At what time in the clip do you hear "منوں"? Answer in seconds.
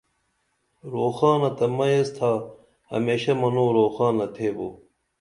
3.41-3.69